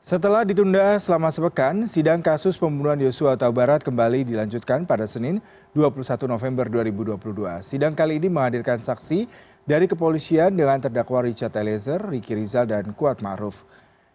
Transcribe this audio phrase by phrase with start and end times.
[0.00, 3.52] setelah ditunda selama sepekan sidang kasus pembunuhan yosua huta
[3.84, 5.44] kembali dilanjutkan pada senin
[5.76, 7.60] dua puluh satu november dua ribu dua puluh dua.
[7.60, 9.28] Sidang kali ini menghadirkan saksi
[9.68, 13.68] dari kepolisian dengan terdakwa richard eliezer ricky rizal dan kuat ma'ruf.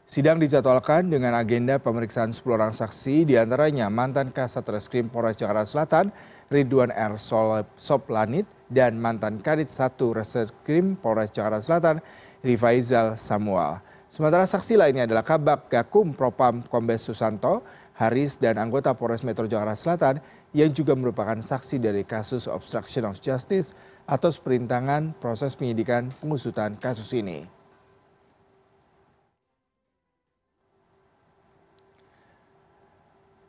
[0.10, 5.70] Sidang dijadwalkan dengan agenda pemeriksaan sepuluh orang saksi di antaranya mantan kasat reskrim polres jakarta
[5.70, 6.10] selatan
[6.50, 7.14] ridwan r.
[7.78, 12.02] Soplanit dan mantan kadit satu reskrim polres jakarta selatan
[12.42, 17.60] rifaizal samuel sementara saksi lainnya adalah kabak gakum propam kombes susanto
[18.00, 20.24] haris dan anggota polres metro jakarta selatan
[20.56, 23.76] yang juga merupakan saksi dari kasus obstruction of justice
[24.08, 27.44] atau seperintangan proses penyidikan pengusutan kasus ini.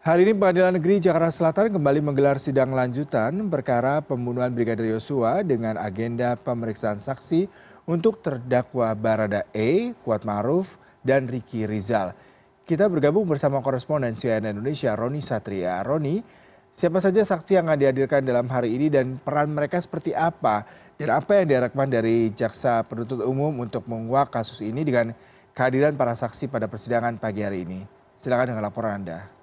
[0.07, 5.75] Hari ini pengadilan negeri jakarta selatan kembali menggelar sidang lanjutan perkara pembunuhan brigadir yosua dengan
[5.75, 7.51] agenda pemeriksaan saksi
[7.87, 12.13] untuk terdakwa barada e kuat ma'ruf dan ricky rizal.
[12.67, 15.79] Kita bergabung bersama koresponden cnn indonesia roni satria.
[15.87, 16.19] Roni
[16.75, 20.67] siapa saja saksi yang akan dihadirkan dalam hari ini dan peran mereka seperti apa?
[20.99, 25.15] Dan apa yang diharapkan dari jaksa penuntut umum untuk menguak kasus ini dengan
[25.55, 27.87] kehadiran para saksi pada persidangan pagi hari ini?
[28.19, 29.37] Silakan dengan laporan anda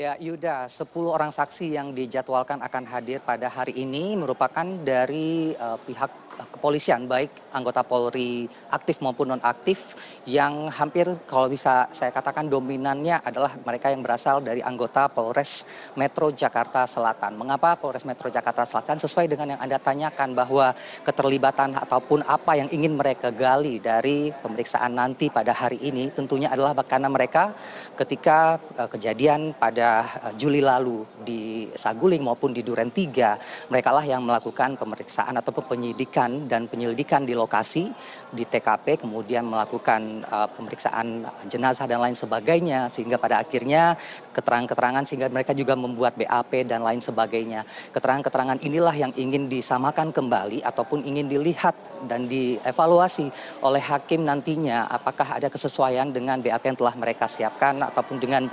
[0.00, 5.52] ya yuda sepuluh orang saksi yang dijadwalkan akan hadir pada hari ini merupakan dari
[5.84, 6.08] pihak
[6.48, 9.92] kepolisian baik anggota polri aktif maupun non aktif
[10.24, 15.68] yang hampir kalau bisa saya katakan dominannya adalah mereka yang berasal dari anggota polres
[16.00, 17.36] metro jakarta selatan.
[17.36, 18.96] Mengapa polres metro jakarta selatan?
[19.04, 20.72] Sesuai dengan yang anda tanyakan bahwa
[21.04, 26.72] keterlibatan ataupun apa yang ingin mereka gali dari pemeriksaan nanti pada hari ini tentunya adalah
[26.88, 27.52] karena mereka
[28.00, 28.56] ketika
[28.88, 29.89] kejadian pada
[30.36, 33.36] juli lalu di saguling maupun di duren tiga
[33.68, 37.92] mereka lah yang melakukan pemeriksaan ataupun penyidikan dan penyelidikan di lokasi
[38.30, 40.24] di tkp kemudian melakukan
[40.56, 43.94] pemeriksaan jenazah dan lain sebagainya sehingga pada akhirnya
[44.30, 47.66] keterangan keterangan sehingga mereka juga membuat bap dan lain sebagainya.
[47.94, 51.74] Keterangan keterangan inilah yang ingin disamakan kembali ataupun ingin dilihat
[52.06, 53.30] dan dievaluasi
[53.62, 58.46] oleh hakim nantinya apakah ada kesesuaian dengan bap yang telah mereka siapkan ataupun dengan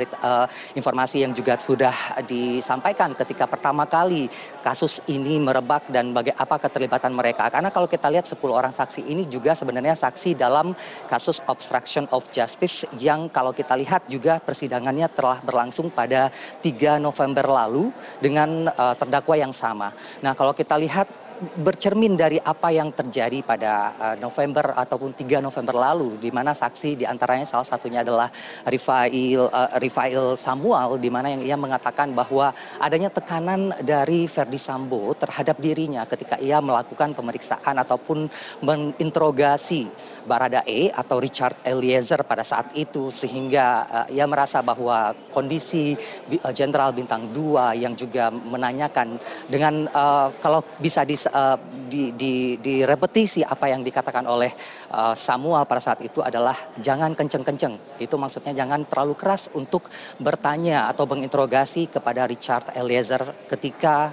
[0.73, 4.29] informasi yang juga sudah disampaikan ketika pertama kali
[4.61, 7.49] kasus ini merebak dan apa keterlibatan mereka.
[7.49, 10.77] Karena kalau kita lihat sepuluh orang saksi ini juga sebenarnya saksi dalam
[11.09, 16.29] kasus obstruction of justice yang kalau kita lihat juga persidangannya telah berlangsung pada
[16.61, 17.89] tiga november lalu
[18.21, 19.91] dengan terdakwa yang sama.
[20.21, 21.26] Nah kalau kita lihat
[21.61, 23.73] bercermin dari apa yang terjadi pada
[24.17, 28.29] november ataupun tiga november lalu di mana saksi di antaranya salah satunya adalah
[28.69, 36.05] rifail samuel di mana yang ia mengatakan bahwa adanya tekanan dari verdi sambo terhadap dirinya
[36.09, 38.29] ketika ia melakukan pemeriksaan ataupun
[38.65, 39.89] menginterogasi
[40.25, 45.93] barada e atau richard eliezer pada saat itu sehingga ia merasa bahwa kondisi
[46.51, 49.85] jenderal bintang dua yang juga menanyakan dengan
[50.41, 51.05] kalau bisa
[52.61, 54.51] direpetisi apa yang dikatakan oleh
[55.13, 60.89] samuel pada saat itu adalah jangan kenceng kenceng itu maksudnya jangan terlalu keras untuk bertanya
[60.91, 63.21] atau menginterogasi kepada richard eliezer
[63.51, 64.11] ketika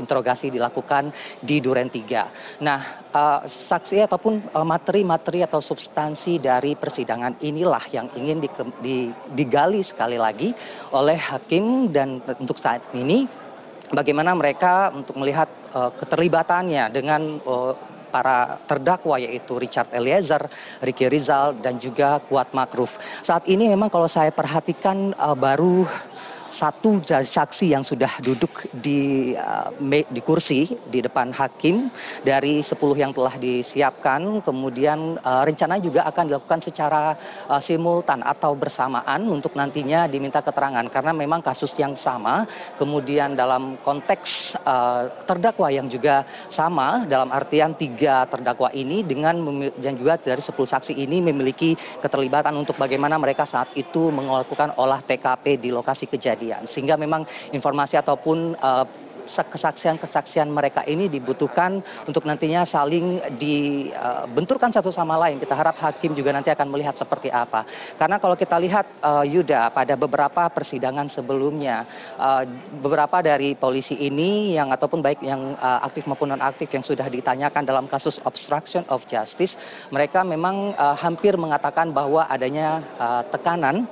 [0.00, 2.28] interogasi dilakukan di duren tiga.
[2.60, 3.04] Nah
[3.44, 8.40] saksi ataupun materi materi atau substansi dari persidangan inilah yang ingin
[9.32, 10.52] digali sekali lagi
[10.92, 13.43] oleh hakim dan untuk saat ini
[13.92, 17.42] bagaimana mereka untuk melihat keterlibatannya dengan
[18.08, 20.46] para terdakwa yaitu richard eliezer
[20.78, 25.82] ricky rizal dan juga kuat makruf saat ini memang kalau saya perhatikan baru
[26.54, 29.34] satu saksi yang sudah duduk di
[30.22, 31.90] kursi di depan hakim.
[32.22, 37.18] Dari sepuluh yang telah disiapkan kemudian rencana juga akan dilakukan secara
[37.58, 40.86] simultan atau bersamaan untuk nantinya diminta keterangan.
[40.86, 42.46] Karena memang kasus yang sama
[42.78, 44.54] kemudian dalam konteks
[45.26, 49.42] terdakwa yang juga sama dalam artian tiga terdakwa ini dengan
[49.82, 55.02] dan juga dari sepuluh saksi ini memiliki keterlibatan untuk bagaimana mereka saat itu melakukan olah
[55.02, 58.58] tkp di lokasi kejadian sehingga memang informasi ataupun
[59.24, 65.40] kesaksian kesaksian mereka ini dibutuhkan untuk nantinya saling dibenturkan satu sama lain.
[65.40, 67.64] Kita harap hakim juga nanti akan melihat seperti apa.
[67.96, 68.86] Karena kalau kita lihat
[69.24, 71.88] yuda pada beberapa persidangan sebelumnya
[72.84, 77.64] beberapa dari polisi ini yang ataupun baik yang aktif maupun non aktif yang sudah ditanyakan
[77.64, 79.56] dalam kasus obstruction of justice
[79.88, 82.84] mereka memang hampir mengatakan bahwa adanya
[83.32, 83.88] tekanan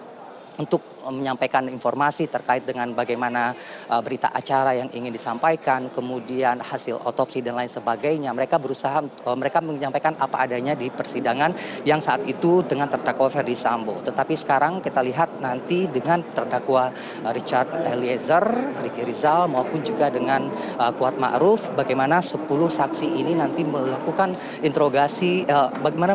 [0.61, 3.57] untuk menyampaikan informasi terkait dengan bagaimana
[4.05, 8.31] berita acara yang ingin disampaikan, kemudian hasil otopsi dan lain sebagainya.
[8.31, 9.03] Mereka berusaha,
[9.35, 11.57] mereka menyampaikan apa adanya di persidangan
[11.89, 13.99] yang saat itu dengan terdakwa Ferdi Sambo.
[14.05, 16.95] Tetapi sekarang kita lihat nanti dengan terdakwa
[17.35, 18.45] Richard Eliezer,
[18.85, 20.53] Ricky Rizal maupun juga dengan
[21.01, 25.49] Kuat Ma'ruf, bagaimana 10 saksi ini nanti melakukan interogasi,
[25.83, 26.15] bagaimana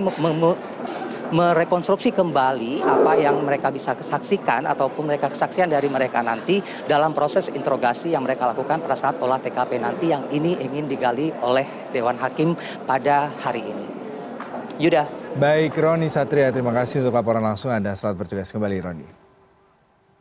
[1.32, 7.52] merekonstruksi kembali apa yang mereka bisa saksikan ataupun mereka kesaksian dari mereka nanti dalam proses
[7.52, 12.16] interogasi yang mereka lakukan pada saat olah TKP nanti yang ini ingin digali oleh Dewan
[12.16, 12.56] Hakim
[12.88, 13.86] pada hari ini.
[14.78, 15.10] Yuda.
[15.38, 17.98] Baik, Roni Satria, terima kasih untuk laporan langsung Anda.
[17.98, 19.27] Selamat bertugas kembali, Roni.